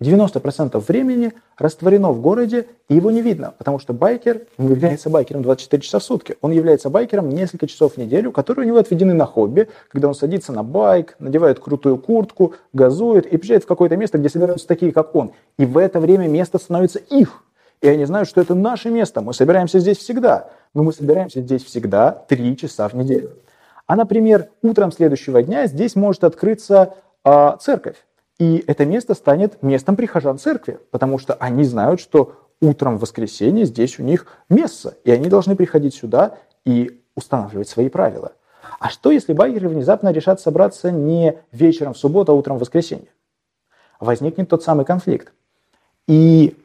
90% 0.00 0.78
времени 0.80 1.32
растворено 1.58 2.10
в 2.10 2.20
городе, 2.20 2.66
и 2.88 2.94
его 2.94 3.10
не 3.10 3.20
видно, 3.20 3.52
потому 3.58 3.78
что 3.78 3.92
байкер 3.92 4.46
не 4.56 4.68
является 4.68 5.10
байкером 5.10 5.42
24 5.42 5.82
часа 5.82 5.98
в 5.98 6.04
сутки. 6.04 6.36
Он 6.40 6.52
является 6.52 6.88
байкером 6.88 7.28
несколько 7.28 7.66
часов 7.66 7.94
в 7.94 7.96
неделю, 7.98 8.32
которые 8.32 8.64
у 8.64 8.68
него 8.68 8.78
отведены 8.78 9.12
на 9.12 9.26
хобби, 9.26 9.68
когда 9.90 10.08
он 10.08 10.14
садится 10.14 10.52
на 10.52 10.62
байк, 10.62 11.16
надевает 11.18 11.60
крутую 11.60 11.98
куртку, 11.98 12.54
газует 12.72 13.26
и 13.26 13.36
приезжает 13.36 13.64
в 13.64 13.66
какое-то 13.66 13.96
место, 13.96 14.18
где 14.18 14.30
собираются 14.30 14.66
такие, 14.66 14.92
как 14.92 15.14
он. 15.14 15.32
И 15.58 15.66
в 15.66 15.76
это 15.76 16.00
время 16.00 16.28
место 16.28 16.58
становится 16.58 16.98
их. 16.98 17.42
И 17.82 17.88
они 17.88 18.04
знают, 18.04 18.28
что 18.28 18.40
это 18.40 18.54
наше 18.54 18.90
место. 18.90 19.20
Мы 19.20 19.34
собираемся 19.34 19.78
здесь 19.78 19.98
всегда. 19.98 20.50
Но 20.74 20.82
мы 20.82 20.92
собираемся 20.92 21.40
здесь 21.40 21.64
всегда 21.64 22.12
3 22.28 22.56
часа 22.56 22.88
в 22.88 22.94
неделю. 22.94 23.30
А, 23.86 23.96
например, 23.96 24.48
утром 24.62 24.92
следующего 24.92 25.42
дня 25.42 25.66
здесь 25.66 25.96
может 25.96 26.22
открыться 26.24 26.94
э, 27.24 27.52
церковь. 27.60 27.96
И 28.40 28.64
это 28.66 28.86
место 28.86 29.12
станет 29.12 29.62
местом 29.62 29.96
прихожан 29.96 30.38
церкви, 30.38 30.80
потому 30.90 31.18
что 31.18 31.34
они 31.34 31.62
знают, 31.62 32.00
что 32.00 32.36
утром 32.62 32.96
в 32.96 33.02
воскресенье 33.02 33.66
здесь 33.66 33.98
у 33.98 34.02
них 34.02 34.26
место, 34.48 34.94
и 35.04 35.10
они 35.10 35.28
должны 35.28 35.54
приходить 35.54 35.94
сюда 35.94 36.38
и 36.64 37.02
устанавливать 37.14 37.68
свои 37.68 37.90
правила. 37.90 38.32
А 38.78 38.88
что, 38.88 39.10
если 39.10 39.34
байкеры 39.34 39.68
внезапно 39.68 40.10
решат 40.10 40.40
собраться 40.40 40.90
не 40.90 41.36
вечером 41.52 41.92
в 41.92 41.98
субботу, 41.98 42.32
а 42.32 42.34
утром 42.34 42.56
в 42.56 42.60
воскресенье? 42.60 43.08
Возникнет 44.00 44.48
тот 44.48 44.62
самый 44.62 44.86
конфликт. 44.86 45.34
И 46.08 46.56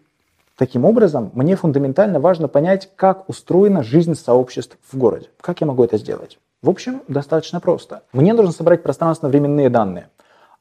таким 0.58 0.86
образом 0.86 1.30
мне 1.34 1.58
фундаментально 1.58 2.22
важно 2.22 2.48
понять, 2.48 2.90
как 2.96 3.28
устроена 3.28 3.84
жизнь 3.84 4.16
сообществ 4.16 4.78
в 4.90 4.98
городе. 4.98 5.28
Как 5.42 5.60
я 5.60 5.68
могу 5.68 5.84
это 5.84 5.98
сделать? 5.98 6.40
В 6.62 6.70
общем, 6.70 7.02
достаточно 7.10 7.60
просто. 7.60 8.04
Мне 8.14 8.34
нужно 8.34 8.54
собрать 8.54 8.82
пространственно-временные 8.82 9.70
данные. 9.70 10.08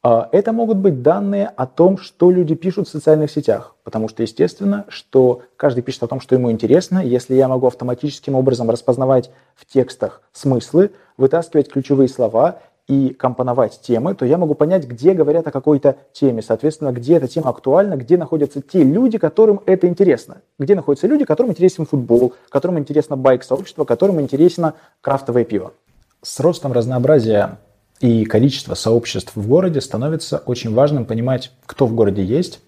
А, 0.06 0.28
это 0.32 0.52
могут 0.52 0.76
быть 0.76 1.00
данные 1.00 1.50
о 1.56 1.66
том, 1.66 1.96
что 1.96 2.30
люди 2.30 2.54
пишут 2.54 2.88
в 2.88 2.90
социальных 2.90 3.30
сетях, 3.30 3.74
потому 3.84 4.08
что, 4.08 4.22
естественно, 4.22 4.84
что 4.88 5.40
каждый 5.56 5.82
пишет 5.82 6.02
о 6.02 6.08
том, 6.08 6.20
что 6.20 6.34
ему 6.34 6.52
интересно. 6.52 6.98
Если 6.98 7.34
я 7.34 7.48
могу 7.48 7.68
автоматическим 7.68 8.34
образом 8.34 8.68
распознавать 8.68 9.30
в 9.54 9.64
текстах 9.64 10.20
смыслы, 10.34 10.90
вытаскивать 11.16 11.70
ключевые 11.70 12.10
слова 12.10 12.58
и 12.86 13.14
компоновать 13.14 13.80
темы, 13.80 14.14
то 14.14 14.26
я 14.26 14.36
могу 14.36 14.54
понять, 14.54 14.86
где 14.86 15.14
говорят 15.14 15.46
о 15.46 15.50
какой-то 15.50 15.96
теме, 16.12 16.42
соответственно, 16.42 16.92
где 16.92 17.14
эта 17.14 17.26
тема 17.26 17.48
актуальна, 17.48 17.96
где 17.96 18.18
находятся 18.18 18.60
те 18.60 18.84
люди, 18.84 19.16
которым 19.16 19.62
это 19.64 19.88
интересно, 19.88 20.42
где 20.58 20.74
находятся 20.74 21.06
люди, 21.06 21.24
которым 21.24 21.52
интересен 21.52 21.86
футбол, 21.86 22.34
которым 22.50 22.78
интересно 22.78 23.16
байк-сообщество, 23.16 23.84
которым 23.86 24.20
интересно 24.20 24.74
крафтовое 25.00 25.46
пиво. 25.46 25.72
С 26.20 26.40
ростом 26.40 26.72
разнообразия 26.72 27.56
и 28.00 28.24
количество 28.24 28.74
сообществ 28.74 29.32
в 29.34 29.48
городе 29.48 29.80
становится 29.80 30.38
очень 30.38 30.74
важным 30.74 31.04
понимать, 31.04 31.52
кто 31.66 31.86
в 31.86 31.94
городе 31.94 32.24
есть, 32.24 32.60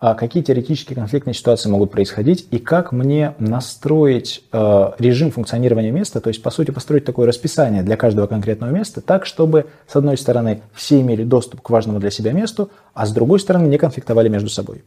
а 0.00 0.14
какие 0.14 0.42
теоретические 0.42 0.96
конфликтные 0.96 1.34
ситуации 1.34 1.68
могут 1.68 1.90
происходить 1.90 2.46
и 2.50 2.58
как 2.58 2.90
мне 2.90 3.34
настроить 3.38 4.42
э, 4.50 4.90
режим 4.98 5.30
функционирования 5.30 5.90
места, 5.90 6.22
то 6.22 6.28
есть, 6.28 6.42
по 6.42 6.50
сути, 6.50 6.70
построить 6.70 7.04
такое 7.04 7.26
расписание 7.26 7.82
для 7.82 7.98
каждого 7.98 8.26
конкретного 8.26 8.70
места 8.70 9.02
так, 9.02 9.26
чтобы, 9.26 9.66
с 9.86 9.94
одной 9.94 10.16
стороны, 10.16 10.62
все 10.72 11.02
имели 11.02 11.22
доступ 11.22 11.60
к 11.60 11.68
важному 11.68 12.00
для 12.00 12.10
себя 12.10 12.32
месту, 12.32 12.70
а 12.94 13.04
с 13.04 13.12
другой 13.12 13.40
стороны, 13.40 13.66
не 13.66 13.76
конфликтовали 13.76 14.30
между 14.30 14.48
собой. 14.48 14.84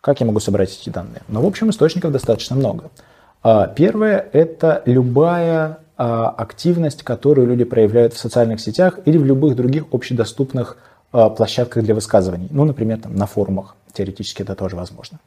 Как 0.00 0.20
я 0.20 0.26
могу 0.26 0.38
собрать 0.38 0.78
эти 0.80 0.90
данные? 0.90 1.22
Ну, 1.26 1.42
в 1.42 1.46
общем, 1.46 1.70
источников 1.70 2.12
достаточно 2.12 2.54
много. 2.54 2.90
А, 3.42 3.66
первое– 3.66 4.28
это 4.32 4.82
любая 4.86 5.78
активность, 6.04 7.02
которую 7.02 7.46
люди 7.46 7.64
проявляют 7.64 8.14
в 8.14 8.18
социальных 8.18 8.60
сетях 8.60 8.98
или 9.04 9.18
в 9.18 9.24
любых 9.24 9.56
других 9.56 9.84
общедоступных 9.92 10.76
а, 11.12 11.28
площадках 11.28 11.84
для 11.84 11.94
высказываний. 11.94 12.48
Ну, 12.50 12.64
например, 12.64 13.00
там, 13.00 13.14
на 13.14 13.26
форумах. 13.26 13.76
Теоретически 13.92 14.42
это 14.42 14.54
тоже 14.54 14.76
возможно. 14.76 15.18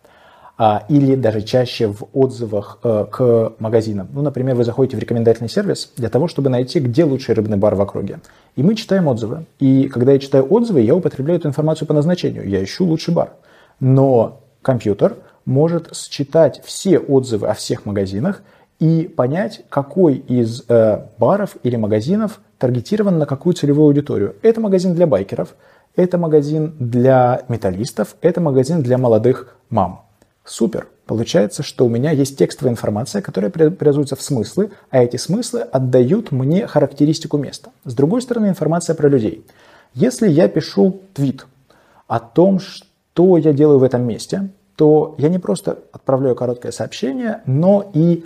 Или 0.88 1.16
даже 1.16 1.42
чаще 1.42 1.88
в 1.88 2.08
отзывах 2.14 2.80
к 2.82 3.54
магазинам. 3.60 4.08
Ну, 4.14 4.22
например, 4.22 4.56
вы 4.56 4.64
заходите 4.64 4.96
в 4.96 5.00
рекомендательный 5.02 5.50
сервис 5.50 5.92
для 5.98 6.10
того, 6.10 6.30
чтобы 6.30 6.50
найти, 6.50 6.80
где 6.80 7.04
лучший 7.04 7.36
рыбный 7.36 7.58
бар 7.58 7.76
в 7.76 7.82
округе. 7.82 8.22
И 8.56 8.64
мы 8.64 8.76
читаем 8.76 9.08
отзывы. 9.08 9.46
И 9.60 9.90
когда 9.90 10.14
я 10.14 10.20
читаю 10.20 10.48
отзывы, 10.50 10.80
я 10.80 10.96
употребляю 10.96 11.40
эту 11.40 11.50
информацию 11.50 11.90
по 11.90 11.94
назначению. 11.94 12.48
Я 12.48 12.64
ищу 12.64 12.86
лучший 12.86 13.14
бар. 13.14 13.34
Но 13.82 14.40
компьютер 14.62 15.18
может 15.44 15.94
считать 15.94 16.62
все 16.64 17.00
отзывы 17.00 17.50
о 17.50 17.54
всех 17.54 17.86
магазинах 17.86 18.42
и 18.80 19.08
понять, 19.08 19.64
какой 19.70 20.16
из 20.16 20.64
э, 20.68 21.06
баров 21.18 21.58
или 21.64 21.76
магазинов 21.76 22.40
таргетирован 22.58 23.18
на 23.18 23.26
какую 23.26 23.54
целевую 23.54 23.88
аудиторию. 23.88 24.36
Это 24.42 24.62
магазин 24.62 24.94
для 24.94 25.08
байкеров, 25.08 25.56
это 25.96 26.18
магазин 26.18 26.74
для 26.80 27.44
металлистов, 27.48 28.16
это 28.22 28.42
магазин 28.42 28.82
для 28.82 28.98
молодых 28.98 29.56
мам. 29.70 30.06
Супер! 30.44 30.88
Получается, 31.06 31.62
что 31.62 31.86
у 31.86 31.90
меня 31.90 32.12
есть 32.12 32.38
текстовая 32.38 32.74
информация, 32.74 33.22
которая 33.22 33.52
преобразуется 33.52 34.16
в 34.16 34.22
смыслы, 34.22 34.72
а 34.90 35.04
эти 35.04 35.18
смыслы 35.18 35.62
отдают 35.62 36.32
мне 36.32 36.66
характеристику 36.66 37.38
места. 37.38 37.70
С 37.84 37.94
другой 37.94 38.22
стороны, 38.24 38.48
информация 38.48 38.96
про 38.96 39.08
людей. 39.08 39.46
Если 39.94 40.28
я 40.28 40.48
пишу 40.48 41.02
твит 41.14 41.46
о 42.08 42.20
том, 42.20 42.60
что 42.60 43.38
я 43.38 43.54
делаю 43.54 43.80
в 43.80 43.84
этом 43.84 44.04
месте, 44.04 44.50
то 44.76 45.16
я 45.18 45.30
не 45.30 45.40
просто 45.40 45.80
отправляю 45.92 46.36
короткое 46.36 46.72
сообщение, 46.72 47.42
но 47.46 47.90
и 47.94 48.26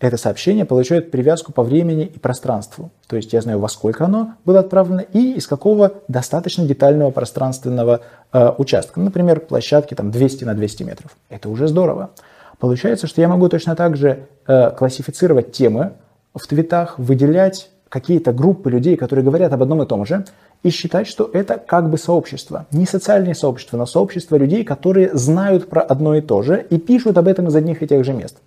это 0.00 0.16
сообщение 0.16 0.64
получает 0.64 1.10
привязку 1.10 1.52
по 1.52 1.62
времени 1.62 2.04
и 2.04 2.18
пространству. 2.18 2.90
То 3.06 3.16
есть 3.16 3.32
я 3.34 3.42
знаю, 3.42 3.58
во 3.58 3.68
сколько 3.68 4.06
оно 4.06 4.34
было 4.46 4.60
отправлено 4.60 5.00
и 5.00 5.34
из 5.34 5.46
какого 5.46 5.92
достаточно 6.08 6.64
детального 6.64 7.10
пространственного 7.10 8.00
э, 8.32 8.52
участка. 8.56 8.98
Например, 8.98 9.40
площадки 9.40 9.94
там 9.94 10.10
200 10.10 10.44
на 10.44 10.54
200 10.54 10.82
метров. 10.84 11.16
Это 11.28 11.50
уже 11.50 11.68
здорово. 11.68 12.10
Получается, 12.58 13.06
что 13.06 13.20
я 13.20 13.28
могу 13.28 13.48
точно 13.48 13.76
так 13.76 13.96
же 13.96 14.26
э, 14.46 14.70
классифицировать 14.70 15.52
темы 15.52 15.92
в 16.34 16.46
твитах, 16.46 16.98
выделять 16.98 17.70
какие-то 17.90 18.32
группы 18.32 18.70
людей, 18.70 18.96
которые 18.96 19.24
говорят 19.24 19.52
об 19.52 19.62
одном 19.62 19.82
и 19.82 19.86
том 19.86 20.06
же, 20.06 20.24
и 20.62 20.70
считать, 20.70 21.06
что 21.06 21.28
это 21.32 21.58
как 21.58 21.90
бы 21.90 21.98
сообщество. 21.98 22.66
Не 22.70 22.86
социальное 22.86 23.34
сообщество, 23.34 23.76
но 23.76 23.84
сообщество 23.84 24.36
людей, 24.36 24.64
которые 24.64 25.14
знают 25.14 25.68
про 25.68 25.82
одно 25.82 26.14
и 26.14 26.20
то 26.20 26.42
же 26.42 26.66
и 26.70 26.78
пишут 26.78 27.18
об 27.18 27.28
этом 27.28 27.48
из 27.48 27.56
одних 27.56 27.82
и 27.82 27.86
тех 27.86 28.04
же 28.04 28.12
мест. 28.12 28.38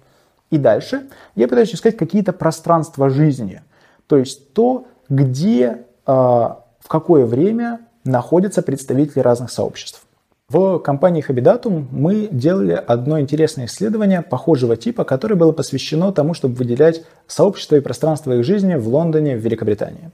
И 0.54 0.60
дальше 0.60 1.08
я 1.34 1.48
пытаюсь 1.48 1.74
искать 1.74 1.98
какие-то 1.98 2.32
пространства 2.32 3.10
жизни. 3.10 3.64
То 4.06 4.18
есть 4.18 4.54
то, 4.54 4.86
где, 5.10 5.64
э, 6.06 6.12
в 6.12 6.88
какое 6.88 7.26
время 7.26 7.80
находятся 8.04 8.62
представители 8.62 9.20
разных 9.22 9.50
сообществ. 9.50 10.04
В 10.50 10.78
компании 10.78 11.26
Habidatum 11.28 11.88
мы 11.90 12.28
делали 12.32 12.74
одно 12.74 13.20
интересное 13.20 13.66
исследование 13.66 14.22
похожего 14.22 14.78
типа, 14.78 15.06
которое 15.06 15.34
было 15.34 15.54
посвящено 15.54 16.12
тому, 16.12 16.36
чтобы 16.36 16.54
выделять 16.54 17.04
сообщества 17.26 17.78
и 17.78 17.80
пространство 17.80 18.34
их 18.34 18.46
жизни 18.46 18.76
в 18.76 18.88
Лондоне, 18.88 19.36
в 19.36 19.40
Великобритании. 19.40 20.12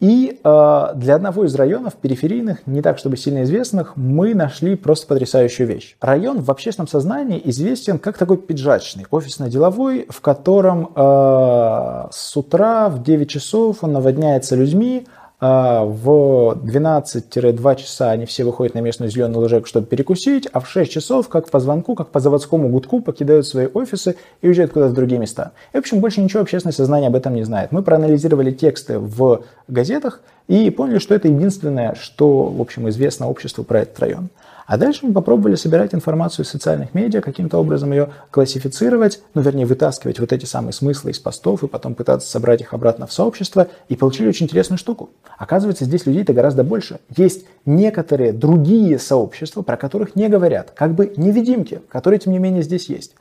И 0.00 0.40
э, 0.42 0.86
для 0.96 1.14
одного 1.14 1.44
из 1.44 1.54
районов 1.54 1.94
периферийных, 1.94 2.66
не 2.66 2.82
так 2.82 2.98
чтобы 2.98 3.16
сильно 3.16 3.44
известных, 3.44 3.96
мы 3.96 4.34
нашли 4.34 4.74
просто 4.74 5.06
потрясающую 5.06 5.66
вещь. 5.66 5.96
Район 6.00 6.40
в 6.40 6.50
общественном 6.50 6.88
сознании 6.88 7.40
известен 7.44 7.98
как 7.98 8.18
такой 8.18 8.38
пиджачный, 8.38 9.06
офисно-деловой, 9.10 10.06
в 10.08 10.20
котором 10.20 10.90
э, 10.94 12.08
с 12.10 12.36
утра 12.36 12.88
в 12.88 13.02
9 13.02 13.30
часов 13.30 13.78
он 13.82 13.92
наводняется 13.92 14.56
людьми, 14.56 15.06
в 15.44 16.58
12-2 16.64 17.76
часа 17.76 18.10
они 18.10 18.24
все 18.24 18.44
выходят 18.44 18.74
на 18.74 18.78
местную 18.78 19.10
зеленую 19.10 19.42
лужайку, 19.42 19.66
чтобы 19.66 19.86
перекусить, 19.86 20.48
а 20.52 20.60
в 20.60 20.68
6 20.68 20.90
часов, 20.90 21.28
как 21.28 21.50
по 21.50 21.60
звонку, 21.60 21.94
как 21.94 22.08
по 22.08 22.20
заводскому 22.20 22.68
гудку, 22.68 23.02
покидают 23.02 23.46
свои 23.46 23.66
офисы 23.66 24.16
и 24.40 24.46
уезжают 24.46 24.72
куда-то 24.72 24.92
в 24.92 24.94
другие 24.94 25.18
места. 25.20 25.52
И, 25.72 25.76
в 25.76 25.80
общем, 25.80 26.00
больше 26.00 26.22
ничего 26.22 26.40
общественное 26.40 26.72
сознание 26.72 27.08
об 27.08 27.16
этом 27.16 27.34
не 27.34 27.44
знает. 27.44 27.72
Мы 27.72 27.82
проанализировали 27.82 28.52
тексты 28.52 28.98
в 28.98 29.42
газетах 29.68 30.22
и 30.48 30.70
поняли, 30.70 30.98
что 30.98 31.14
это 31.14 31.28
единственное, 31.28 31.94
что, 31.94 32.44
в 32.44 32.60
общем, 32.62 32.88
известно 32.88 33.28
обществу 33.28 33.64
про 33.64 33.80
этот 33.80 33.98
район. 34.00 34.30
А 34.66 34.78
дальше 34.78 35.06
мы 35.06 35.12
попробовали 35.12 35.56
собирать 35.56 35.94
информацию 35.94 36.44
из 36.44 36.48
социальных 36.48 36.94
медиа, 36.94 37.20
каким-то 37.20 37.58
образом 37.58 37.92
ее 37.92 38.10
классифицировать, 38.30 39.20
ну, 39.34 39.42
вернее, 39.42 39.66
вытаскивать 39.66 40.18
вот 40.18 40.32
эти 40.32 40.46
самые 40.46 40.72
смыслы 40.72 41.10
из 41.10 41.18
постов 41.18 41.62
и 41.62 41.68
потом 41.68 41.94
пытаться 41.94 42.28
собрать 42.30 42.62
их 42.62 42.72
обратно 42.72 43.06
в 43.06 43.12
сообщество, 43.12 43.68
и 43.88 43.96
получили 43.96 44.28
очень 44.28 44.46
интересную 44.46 44.78
штуку. 44.78 45.10
Оказывается, 45.38 45.84
здесь 45.84 46.06
людей-то 46.06 46.32
гораздо 46.32 46.64
больше. 46.64 47.00
Есть 47.16 47.46
некоторые 47.66 48.32
другие 48.32 48.98
сообщества, 48.98 49.62
про 49.62 49.76
которых 49.76 50.16
не 50.16 50.28
говорят, 50.28 50.70
как 50.70 50.94
бы 50.94 51.12
невидимки, 51.16 51.82
которые, 51.88 52.18
тем 52.18 52.32
не 52.32 52.38
менее, 52.38 52.62
здесь 52.62 52.88
есть. 52.88 53.14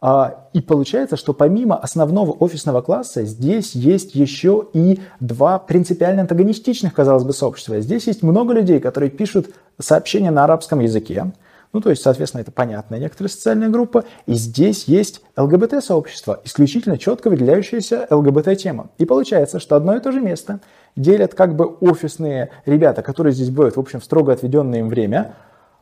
А, 0.00 0.46
и 0.52 0.60
получается, 0.60 1.16
что 1.16 1.34
помимо 1.34 1.76
основного 1.76 2.30
офисного 2.30 2.82
класса, 2.82 3.24
здесь 3.24 3.74
есть 3.74 4.14
еще 4.14 4.68
и 4.72 5.00
два 5.18 5.58
принципиально 5.58 6.22
антагонистичных, 6.22 6.94
казалось 6.94 7.24
бы, 7.24 7.32
сообщества. 7.32 7.80
Здесь 7.80 8.06
есть 8.06 8.22
много 8.22 8.52
людей, 8.52 8.78
которые 8.78 9.10
пишут 9.10 9.50
сообщения 9.78 10.30
на 10.30 10.44
арабском 10.44 10.80
языке, 10.80 11.32
ну, 11.72 11.80
то 11.80 11.90
есть, 11.90 12.02
соответственно, 12.02 12.40
это 12.40 12.50
понятная 12.50 12.98
некоторая 12.98 13.28
социальная 13.28 13.68
группа. 13.68 14.04
И 14.26 14.34
здесь 14.34 14.84
есть 14.84 15.20
ЛГБТ-сообщество, 15.36 16.40
исключительно 16.44 16.96
четко 16.96 17.28
выделяющаяся 17.28 18.06
ЛГБТ-тема. 18.10 18.88
И 18.96 19.04
получается, 19.04 19.60
что 19.60 19.76
одно 19.76 19.94
и 19.94 20.00
то 20.00 20.10
же 20.10 20.20
место 20.20 20.60
делят 20.96 21.34
как 21.34 21.56
бы 21.56 21.66
офисные 21.66 22.50
ребята, 22.64 23.02
которые 23.02 23.34
здесь 23.34 23.50
бывают, 23.50 23.76
в 23.76 23.80
общем, 23.80 24.00
в 24.00 24.04
строго 24.04 24.32
отведенное 24.32 24.80
им 24.80 24.88
время, 24.88 25.34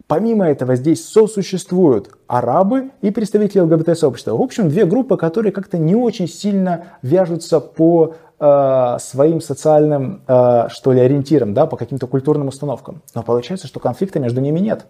Помимо 0.08 0.46
этого 0.46 0.76
здесь 0.76 1.04
сосуществуют 1.04 2.10
арабы 2.28 2.90
и 3.02 3.10
представители 3.10 3.60
ЛГБТ-сообщества. 3.60 4.36
В 4.36 4.40
общем, 4.40 4.68
две 4.68 4.84
группы, 4.84 5.16
которые 5.16 5.50
как-то 5.50 5.78
не 5.78 5.96
очень 5.96 6.28
сильно 6.28 6.84
вяжутся 7.02 7.58
по 7.58 8.14
э, 8.38 8.97
своим 9.00 9.40
социальным, 9.40 10.23
э, 10.26 10.69
что 10.69 10.93
ли, 10.93 11.00
ориентирам, 11.00 11.55
да, 11.55 11.66
по 11.66 11.76
каким-то 11.76 12.07
культурным 12.07 12.49
установкам. 12.49 13.02
Но 13.14 13.23
получается, 13.23 13.66
что 13.66 13.81
конфликта 13.81 14.21
между 14.21 14.40
ними 14.40 14.61
нет. 14.61 14.87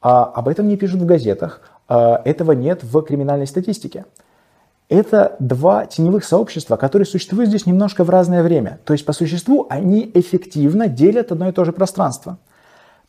А 0.00 0.24
об 0.24 0.48
этом 0.48 0.68
не 0.68 0.76
пишут 0.76 1.00
в 1.00 1.06
газетах, 1.06 1.60
а 1.88 2.20
этого 2.24 2.52
нет 2.52 2.84
в 2.84 3.02
криминальной 3.02 3.46
статистике. 3.46 4.04
Это 4.88 5.36
два 5.38 5.84
теневых 5.84 6.24
сообщества, 6.24 6.76
которые 6.76 7.04
существуют 7.04 7.50
здесь 7.50 7.66
немножко 7.66 8.04
в 8.04 8.10
разное 8.10 8.42
время. 8.42 8.80
То 8.84 8.94
есть 8.94 9.04
по 9.04 9.12
существу 9.12 9.66
они 9.68 10.10
эффективно 10.14 10.88
делят 10.88 11.30
одно 11.30 11.48
и 11.48 11.52
то 11.52 11.64
же 11.64 11.72
пространство. 11.72 12.38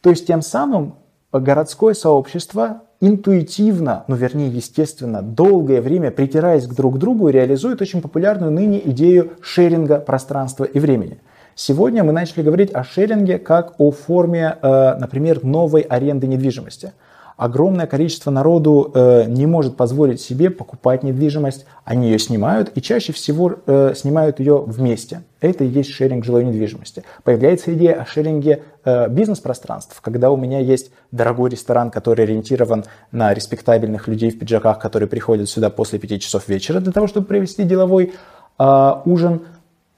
То 0.01 0.09
есть 0.09 0.27
тем 0.27 0.41
самым 0.41 0.95
городское 1.31 1.93
сообщество 1.93 2.81
интуитивно, 3.01 4.03
ну 4.07 4.15
вернее 4.15 4.49
естественно, 4.49 5.21
долгое 5.21 5.81
время 5.81 6.11
притираясь 6.11 6.67
к 6.67 6.73
друг 6.73 6.97
другу, 6.97 7.29
реализует 7.29 7.81
очень 7.81 8.01
популярную 8.01 8.51
ныне 8.51 8.79
идею 8.89 9.33
шеринга 9.41 9.99
пространства 9.99 10.63
и 10.63 10.79
времени. 10.79 11.19
Сегодня 11.55 12.03
мы 12.03 12.13
начали 12.13 12.41
говорить 12.41 12.73
о 12.73 12.83
шеринге 12.83 13.37
как 13.37 13.75
о 13.79 13.91
форме, 13.91 14.57
э, 14.61 14.95
например, 14.97 15.43
новой 15.43 15.81
аренды 15.81 16.27
недвижимости– 16.27 16.93
огромное 17.39 17.87
количество 17.87 18.31
народу 18.31 18.91
э, 18.93 19.23
не 19.25 19.45
может 19.45 19.77
позволить 19.77 20.19
себе 20.19 20.49
покупать 20.49 21.03
недвижимость, 21.03 21.65
они 21.85 22.09
ее 22.09 22.19
снимают 22.19 22.69
и 22.75 22.81
чаще 22.81 23.13
всего 23.13 23.53
э, 23.65 23.93
снимают 23.95 24.41
ее 24.41 24.61
вместе. 24.61 25.23
Это 25.39 25.63
и 25.63 25.67
есть 25.67 25.89
шеринг 25.89 26.25
жилой 26.25 26.43
недвижимости. 26.43 27.03
Появляется 27.23 27.73
идея 27.73 28.01
о 28.01 28.05
шеринге 28.05 28.63
э, 28.83 29.07
бизнес-пространств, 29.07 30.01
когда 30.01 30.31
у 30.31 30.35
меня 30.35 30.59
есть 30.59 30.91
дорогой 31.11 31.49
ресторан, 31.49 31.91
который 31.91 32.25
ориентирован 32.25 32.83
на 33.13 33.33
респектабельных 33.33 34.09
людей 34.09 34.31
в 34.31 34.37
пиджаках, 34.37 34.77
которые 34.77 35.07
приходят 35.07 35.49
сюда 35.49 35.69
после 35.69 35.97
5 35.97 36.21
часов 36.21 36.49
вечера 36.49 36.81
для 36.81 36.91
того, 36.91 37.07
чтобы 37.07 37.25
провести 37.25 37.63
деловой 37.63 38.11
э, 38.59 38.91
ужин. 39.05 39.43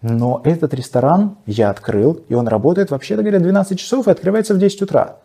Но 0.04 0.42
этот 0.46 0.76
ресторан 0.76 1.38
я 1.48 1.72
открыл, 1.72 2.22
и 2.30 2.36
он 2.36 2.48
работает, 2.48 2.92
вообще-то 2.92 3.24
говоря, 3.24 3.40
12 3.40 3.80
часов 3.80 4.08
и 4.08 4.12
открывается 4.12 4.54
в 4.54 4.60
10 4.60 4.84
утра 4.84 5.18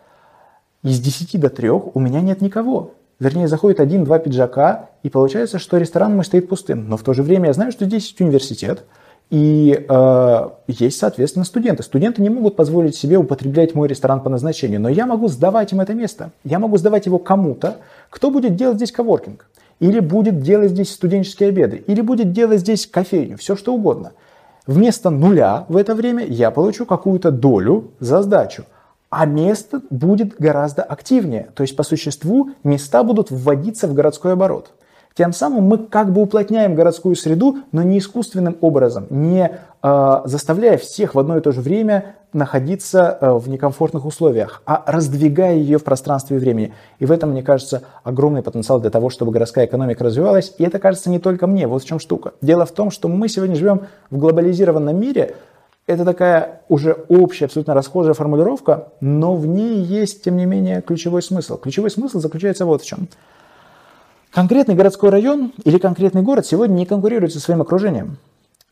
из 0.83 0.99
10 0.99 1.39
до 1.39 1.49
3 1.49 1.69
у 1.69 1.99
меня 1.99 2.21
нет 2.21 2.41
никого. 2.41 2.93
Вернее, 3.19 3.47
заходит 3.47 3.79
один-два 3.79 4.19
пиджака, 4.19 4.89
и 5.01 5.09
получается, 5.09 5.57
что 5.57 5.77
ресторан 5.77 6.15
мой 6.15 6.23
стоит 6.23 6.47
пустым. 6.47 6.87
Но 6.87 6.97
в 6.97 7.03
то 7.03 7.13
же 7.13 7.23
время 7.23 7.47
я 7.47 7.53
знаю, 7.53 7.71
что 7.71 7.85
здесь 7.85 8.03
есть 8.03 8.21
университет, 8.21 8.83
и 9.31 9.85
э, 9.89 10.49
есть, 10.67 10.99
соответственно, 10.99 11.43
студенты. 11.43 11.81
Студенты 11.81 12.21
не 12.21 12.29
могут 12.29 12.55
позволить 12.55 12.95
себе 12.95 13.17
употреблять 13.17 13.73
мой 13.73 13.87
ресторан 13.87 14.21
по 14.21 14.29
назначению, 14.29 14.79
но 14.79 14.87
я 14.87 15.07
могу 15.07 15.27
сдавать 15.29 15.73
им 15.73 15.81
это 15.81 15.95
место. 15.95 16.31
Я 16.43 16.59
могу 16.59 16.77
сдавать 16.77 17.07
его 17.07 17.17
кому-то, 17.17 17.77
кто 18.11 18.29
будет 18.29 18.55
делать 18.55 18.77
здесь 18.77 18.91
коворкинг, 18.91 19.47
или 19.79 19.99
будет 19.99 20.41
делать 20.41 20.71
здесь 20.71 20.93
студенческие 20.93 21.49
обеды, 21.49 21.83
или 21.87 22.01
будет 22.01 22.31
делать 22.31 22.59
здесь 22.59 22.85
кофейню, 22.85 23.37
все 23.37 23.55
что 23.55 23.73
угодно. 23.73 24.11
Вместо 24.67 25.09
нуля 25.09 25.65
в 25.69 25.75
это 25.75 25.95
время 25.95 26.23
я 26.23 26.51
получу 26.51 26.85
какую-то 26.85 27.31
долю 27.31 27.91
за 27.99 28.21
сдачу– 28.21 28.63
а 29.09 29.25
место 29.25 29.81
будет 29.89 30.35
гораздо 30.37 30.83
активнее. 30.83 31.49
То 31.55 31.61
есть 31.61 31.75
по 31.75 31.83
существу 31.83 32.51
места 32.63 33.03
будут 33.03 33.31
вводиться 33.31 33.87
в 33.87 33.93
городской 33.93 34.33
оборот. 34.33 34.71
Тем 35.17 35.33
самым 35.33 35.63
мы 35.63 35.79
как 35.79 36.13
бы 36.13 36.21
уплотняем 36.21 36.75
городскую 36.75 37.15
среду, 37.15 37.57
но 37.71 37.81
не 37.81 37.97
искусственным 37.97 38.55
образом, 38.61 39.07
не 39.09 39.49
э, 39.81 40.21
заставляя 40.25 40.77
всех 40.77 41.15
в 41.15 41.19
одно 41.19 41.37
и 41.37 41.41
то 41.41 41.51
же 41.51 41.61
время 41.61 42.17
находиться 42.33 43.17
э, 43.19 43.31
в 43.31 43.49
некомфортных 43.49 44.05
условиях, 44.05 44.61
а 44.67 44.83
раздвигая 44.85 45.55
ее 45.55 45.79
в 45.79 45.83
пространстве 45.83 46.37
и 46.37 46.39
времени. 46.39 46.73
И 46.99 47.07
в 47.07 47.11
этом, 47.11 47.31
мне 47.31 47.41
кажется, 47.41 47.81
огромный 48.03 48.43
потенциал 48.43 48.79
для 48.79 48.91
того, 48.91 49.09
чтобы 49.09 49.31
городская 49.31 49.65
экономика 49.65 50.03
развивалась. 50.03 50.53
И 50.59 50.63
это 50.63 50.77
кажется 50.77 51.09
не 51.09 51.17
только 51.17 51.47
мне. 51.47 51.65
Вот 51.65 51.81
в 51.81 51.85
чем 51.87 51.99
штука. 51.99 52.33
Дело 52.41 52.67
в 52.67 52.71
том, 52.71 52.91
что 52.91 53.07
мы 53.07 53.27
сегодня 53.27 53.55
живем 53.55 53.87
в 54.11 54.19
глобализированном 54.19 54.99
мире, 54.99 55.35
это 55.87 56.03
такая 56.03 56.61
уже 56.67 57.05
общая, 57.07 57.45
абсолютно 57.45 57.73
расхожая 57.73 58.13
формулировка, 58.13 58.89
но 58.99 59.35
в 59.35 59.47
ней 59.47 59.79
есть, 59.79 60.23
тем 60.23 60.35
не 60.35 60.45
менее, 60.45 60.81
ключевой 60.81 61.23
смысл. 61.23 61.57
Ключевой 61.57 61.89
смысл 61.89 62.19
заключается 62.19 62.65
вот 62.65 62.81
в 62.81 62.85
чем. 62.85 63.07
Конкретный 64.31 64.75
городской 64.75 65.09
район 65.09 65.53
или 65.63 65.77
конкретный 65.77 66.21
город 66.21 66.45
сегодня 66.45 66.73
не 66.73 66.85
конкурирует 66.85 67.31
со 67.31 67.39
своим 67.39 67.61
окружением. 67.61 68.17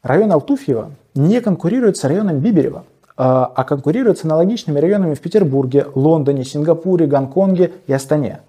Район 0.03 0.31
Алтуфьева 0.31 0.91
не 1.15 1.39
конкурирует 1.39 1.97
с 1.97 2.03
районом 2.03 2.39
Биберева, 2.39 2.83
а, 3.17 3.51
а 3.55 3.63
конкурирует 3.63 4.19
с 4.19 4.25
аналогичными 4.25 4.77
районами 4.77 5.15
в 5.15 5.21
Петербурге, 5.21 5.87
Лондоне, 5.95 6.43
Сингапуре, 6.43 7.07
Гонконге 7.07 7.71
и 7.87 7.93
Астане. 7.93 8.41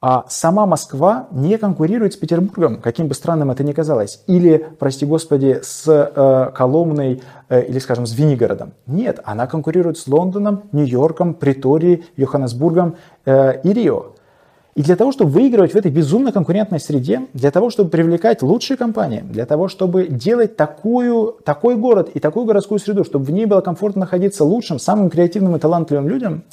А 0.00 0.26
сама 0.28 0.64
Москва 0.64 1.26
не 1.32 1.58
конкурирует 1.58 2.12
с 2.12 2.16
Петербургом, 2.16 2.80
каким 2.80 3.08
бы 3.08 3.14
странным 3.14 3.50
это 3.50 3.64
ни 3.64 3.72
казалось, 3.72 4.22
или, 4.28 4.64
прости 4.78 5.04
господи, 5.04 5.58
с 5.60 5.88
э, 5.88 6.52
Коломной 6.54 7.20
э, 7.48 7.64
или, 7.64 7.80
скажем, 7.80 8.06
с 8.06 8.14
Винигородом. 8.14 8.74
Нет, 8.86 9.18
она 9.24 9.48
конкурирует 9.48 9.98
с 9.98 10.06
Лондоном, 10.06 10.62
Нью-Йорком, 10.70 11.34
Приторией, 11.34 12.04
Йоханнесбургом 12.16 12.94
э, 13.24 13.60
и 13.62 13.72
Рио. 13.72 14.12
И 14.76 14.84
для 14.84 14.94
того, 14.94 15.10
чтобы 15.10 15.32
выигрывать 15.32 15.72
в 15.72 15.76
этой 15.76 15.90
безумно 15.90 16.30
конкурентной 16.30 16.78
среде, 16.78 17.26
для 17.32 17.50
того, 17.50 17.68
чтобы 17.68 17.90
привлекать 17.90 18.40
лучшие 18.40 18.76
компании, 18.76 19.22
для 19.22 19.46
того, 19.46 19.66
чтобы 19.66 20.06
делать 20.06 20.56
такую, 20.56 21.38
такой 21.44 21.74
город 21.74 22.10
и 22.14 22.20
такую 22.20 22.46
городскую 22.46 22.78
среду, 22.78 23.02
чтобы 23.02 23.24
в 23.24 23.32
ней 23.32 23.46
было 23.46 23.62
комфортно 23.62 24.02
находиться 24.02 24.44
лучшим, 24.44 24.78
самым 24.78 25.10
креативным 25.10 25.56
и 25.56 25.58
талантливым 25.58 26.08
людям, 26.08 26.44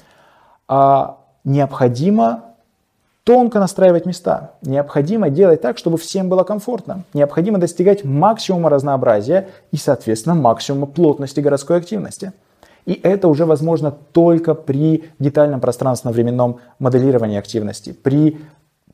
а, 0.68 1.20
необходимо 1.44 2.55
тонко 3.26 3.60
настраивать 3.60 4.06
места. 4.06 4.52
Необходимо 4.62 5.30
делать 5.30 5.60
так, 5.60 5.80
чтобы 5.80 5.98
всем 5.98 6.30
было 6.30 6.44
комфортно. 6.44 7.04
Необходимо 7.14 7.58
достигать 7.58 8.06
максимума 8.06 8.70
разнообразия 8.70 9.50
и, 9.72 9.78
соответственно, 9.78 10.36
максимума 10.36 10.86
плотности 10.86 11.40
городской 11.40 11.78
активности. 11.78 12.32
И 12.86 12.94
это 12.94 13.28
уже 13.28 13.46
возможно 13.46 13.92
только 14.12 14.54
при 14.54 15.06
детальном 15.18 15.60
пространственно-временном 15.60 16.60
моделировании 16.78 17.40
активности, 17.40 17.94
при 17.94 18.40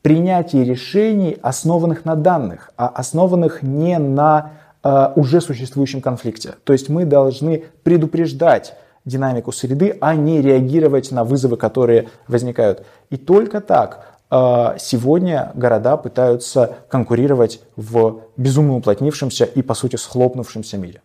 принятии 0.00 0.64
решений, 0.64 1.36
основанных 1.42 2.06
на 2.06 2.16
данных, 2.16 2.70
а 2.78 2.88
основанных 2.88 3.62
не 3.62 3.98
на 3.98 4.52
э, 4.82 5.08
уже 5.14 5.42
существующем 5.42 6.00
конфликте. 6.00 6.54
То 6.64 6.72
есть 6.72 6.88
мы 6.88 7.04
должны 7.04 7.64
предупреждать 7.82 8.74
динамику 9.04 9.52
среды, 9.52 9.96
а 10.00 10.14
не 10.14 10.40
реагировать 10.40 11.10
на 11.10 11.24
вызовы, 11.24 11.56
которые 11.56 12.08
возникают. 12.28 12.84
И 13.10 13.16
только 13.16 13.60
так 13.60 14.11
сегодня 14.78 15.52
города 15.54 15.98
пытаются 15.98 16.76
конкурировать 16.88 17.60
в 17.76 18.22
безумно 18.38 18.76
уплотнившемся 18.76 19.44
и, 19.44 19.60
по 19.60 19.74
сути, 19.74 19.96
схлопнувшемся 19.96 20.78
мире. 20.78 21.02